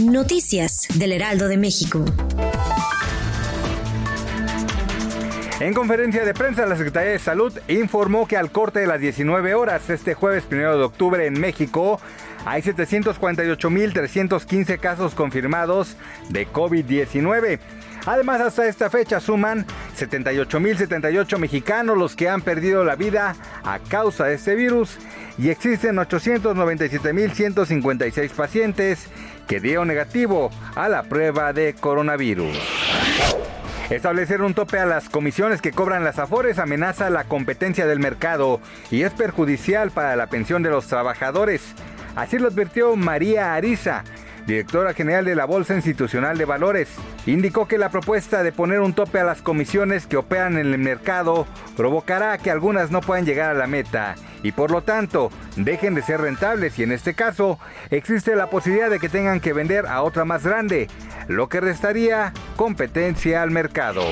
Noticias 0.00 0.86
del 0.94 1.12
Heraldo 1.12 1.48
de 1.48 1.56
México. 1.56 2.04
En 5.58 5.72
conferencia 5.74 6.24
de 6.24 6.34
prensa, 6.34 6.66
la 6.66 6.76
Secretaría 6.76 7.10
de 7.12 7.18
Salud 7.18 7.52
informó 7.66 8.28
que 8.28 8.36
al 8.36 8.52
corte 8.52 8.78
de 8.80 8.86
las 8.86 9.00
19 9.00 9.54
horas, 9.54 9.88
este 9.90 10.14
jueves 10.14 10.44
1 10.50 10.76
de 10.76 10.84
octubre 10.84 11.26
en 11.26 11.40
México, 11.40 11.98
hay 12.44 12.60
748.315 12.62 14.78
casos 14.78 15.14
confirmados 15.14 15.96
de 16.28 16.46
COVID-19. 16.46 17.58
Además, 18.04 18.40
hasta 18.40 18.68
esta 18.68 18.88
fecha 18.88 19.18
suman 19.18 19.66
78.078 19.96 21.38
mexicanos 21.38 21.96
los 21.96 22.16
que 22.16 22.28
han 22.28 22.42
perdido 22.42 22.84
la 22.84 22.96
vida 22.96 23.34
a 23.64 23.78
causa 23.78 24.26
de 24.26 24.34
este 24.34 24.54
virus 24.54 24.98
y 25.38 25.48
existen 25.50 25.96
897.156 25.96 28.30
pacientes 28.30 29.08
que 29.46 29.60
dieron 29.60 29.86
negativo 29.88 30.50
a 30.74 30.88
la 30.88 31.02
prueba 31.04 31.52
de 31.52 31.74
coronavirus. 31.74 32.58
Establecer 33.90 34.42
un 34.42 34.52
tope 34.52 34.80
a 34.80 34.86
las 34.86 35.08
comisiones 35.08 35.62
que 35.62 35.70
cobran 35.70 36.02
las 36.02 36.18
afores 36.18 36.58
amenaza 36.58 37.08
la 37.08 37.22
competencia 37.22 37.86
del 37.86 38.00
mercado 38.00 38.60
y 38.90 39.02
es 39.02 39.12
perjudicial 39.12 39.92
para 39.92 40.16
la 40.16 40.26
pensión 40.26 40.64
de 40.64 40.70
los 40.70 40.88
trabajadores. 40.88 41.62
Así 42.16 42.36
lo 42.38 42.48
advirtió 42.48 42.96
María 42.96 43.54
Ariza, 43.54 44.02
directora 44.46 44.94
general 44.94 45.24
de 45.24 45.34
la 45.34 45.44
Bolsa 45.44 45.74
Institucional 45.74 46.38
de 46.38 46.44
Valores, 46.44 46.88
indicó 47.26 47.66
que 47.66 47.78
la 47.78 47.90
propuesta 47.90 48.42
de 48.42 48.52
poner 48.52 48.80
un 48.80 48.94
tope 48.94 49.18
a 49.18 49.24
las 49.24 49.42
comisiones 49.42 50.06
que 50.06 50.16
operan 50.16 50.56
en 50.56 50.72
el 50.72 50.78
mercado 50.78 51.46
provocará 51.76 52.38
que 52.38 52.50
algunas 52.50 52.90
no 52.90 53.00
puedan 53.00 53.26
llegar 53.26 53.50
a 53.50 53.58
la 53.58 53.66
meta 53.66 54.14
y 54.42 54.52
por 54.52 54.70
lo 54.70 54.82
tanto 54.82 55.30
dejen 55.56 55.94
de 55.94 56.02
ser 56.02 56.20
rentables 56.20 56.78
y 56.78 56.84
en 56.84 56.92
este 56.92 57.14
caso 57.14 57.58
existe 57.90 58.36
la 58.36 58.48
posibilidad 58.48 58.90
de 58.90 59.00
que 59.00 59.08
tengan 59.08 59.40
que 59.40 59.52
vender 59.52 59.86
a 59.86 60.02
otra 60.02 60.24
más 60.24 60.44
grande, 60.44 60.88
lo 61.26 61.48
que 61.48 61.60
restaría 61.60 62.32
competencia 62.54 63.42
al 63.42 63.50
mercado. 63.50 64.04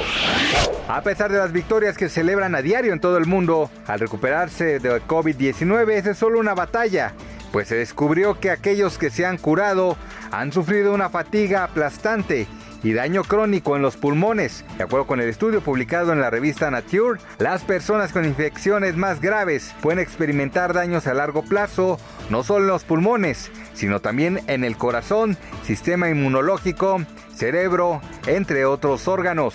A 0.88 1.02
pesar 1.02 1.30
de 1.30 1.38
las 1.38 1.52
victorias 1.52 1.96
que 1.96 2.08
celebran 2.08 2.55
a 2.55 2.62
diario 2.62 2.92
en 2.92 3.00
todo 3.00 3.16
el 3.16 3.27
mundo, 3.27 3.70
al 3.86 4.00
recuperarse 4.00 4.80
de 4.80 5.00
COVID-19 5.02 5.90
es 5.90 6.18
solo 6.18 6.40
una 6.40 6.55
batalla 6.55 7.14
pues 7.55 7.68
se 7.68 7.77
descubrió 7.77 8.40
que 8.40 8.50
aquellos 8.50 8.98
que 8.98 9.10
se 9.10 9.24
han 9.24 9.38
curado 9.38 9.96
han 10.40 10.52
sufrido 10.52 10.92
una 10.92 11.10
fatiga 11.10 11.64
aplastante 11.64 12.46
y 12.82 12.92
daño 12.92 13.22
crónico 13.22 13.77
en 13.77 13.82
los 13.82 13.96
pulmones. 13.96 14.64
De 14.77 14.84
acuerdo 14.84 15.06
con 15.06 15.20
el 15.20 15.28
estudio 15.28 15.60
publicado 15.60 16.12
en 16.12 16.20
la 16.20 16.28
revista 16.28 16.70
Nature, 16.70 17.20
las 17.38 17.62
personas 17.62 18.12
con 18.12 18.24
infecciones 18.24 18.96
más 18.96 19.20
graves 19.20 19.74
pueden 19.80 20.00
experimentar 20.00 20.74
daños 20.74 21.06
a 21.06 21.14
largo 21.14 21.42
plazo, 21.42 21.98
no 22.30 22.42
solo 22.42 22.64
en 22.64 22.72
los 22.72 22.84
pulmones, 22.84 23.50
sino 23.74 24.00
también 24.00 24.40
en 24.48 24.64
el 24.64 24.77
corazón, 24.77 25.38
sistema 25.62 26.10
inmunológico, 26.10 27.00
cerebro, 27.34 28.00
entre 28.27 28.66
otros 28.66 29.08
órganos. 29.08 29.55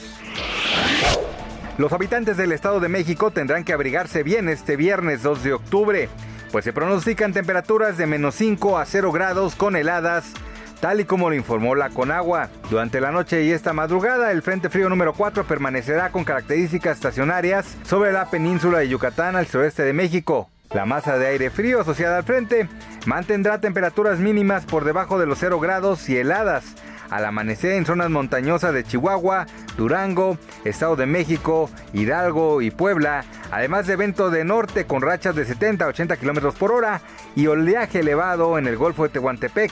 Los 1.78 1.94
habitantes 1.94 2.36
del 2.38 2.52
Estado 2.52 2.80
de 2.80 2.90
México 2.90 3.32
tendrán 3.32 3.64
que 3.64 3.74
abrigarse 3.74 4.24
bien 4.24 4.50
este 4.50 4.76
viernes 4.76 5.24
2 5.24 5.44
de 5.44 5.54
octubre 5.54 6.10
pues 6.52 6.66
se 6.66 6.74
pronostican 6.74 7.34
temperaturas 7.34 7.98
de 7.98 8.08
menos 8.08 8.36
5 8.36 8.80
a 8.80 8.86
0 8.86 9.12
grados 9.12 9.56
con 9.56 9.76
heladas, 9.76 10.34
tal 10.80 11.02
y 11.02 11.06
como 11.06 11.30
lo 11.30 11.36
informó 11.36 11.76
la 11.76 11.90
Conagua. 11.90 12.50
Durante 12.70 13.02
la 13.02 13.12
noche 13.12 13.44
y 13.44 13.52
esta 13.52 13.74
madrugada, 13.74 14.32
el 14.32 14.42
Frente 14.42 14.70
Frío 14.70 14.90
número 14.90 15.14
4 15.14 15.46
permanecerá 15.46 16.12
con 16.12 16.24
características 16.24 16.98
estacionarias 16.98 17.78
sobre 17.86 18.12
la 18.12 18.30
península 18.30 18.80
de 18.80 18.90
Yucatán 18.90 19.36
al 19.36 19.48
sureste 19.48 19.84
de 19.84 19.94
México. 19.94 20.50
La 20.72 20.86
masa 20.86 21.18
de 21.18 21.28
aire 21.28 21.50
frío 21.50 21.82
asociada 21.82 22.18
al 22.18 22.24
frente 22.24 22.70
mantendrá 23.08 23.60
temperaturas 23.60 24.20
mínimas 24.20 24.66
por 24.66 24.86
debajo 24.86 25.20
de 25.20 25.26
los 25.26 25.40
0 25.40 25.60
grados 25.60 26.08
y 26.10 26.18
heladas 26.18 26.76
al 27.10 27.26
amanecer 27.26 27.74
en 27.74 27.86
zonas 27.86 28.10
montañosas 28.10 28.74
de 28.74 28.84
Chihuahua, 28.84 29.48
Durango, 29.78 30.38
Estado 30.64 30.96
de 30.96 31.06
México, 31.06 31.70
Hidalgo 31.94 32.62
y 32.62 32.72
Puebla, 32.72 33.24
además 33.52 33.88
de 33.88 33.94
evento 33.94 34.30
de 34.30 34.46
norte 34.46 34.86
con 34.86 35.02
rachas 35.02 35.36
de 35.36 35.46
70 35.46 35.86
a 35.86 35.88
80 35.88 36.18
kilómetros 36.18 36.56
por 36.56 36.72
hora 36.72 37.02
y 37.36 37.48
oleaje 37.48 38.00
elevado 38.00 38.58
en 38.58 38.68
el 38.68 38.78
Golfo 38.78 39.04
de 39.04 39.10
Tehuantepec. 39.10 39.72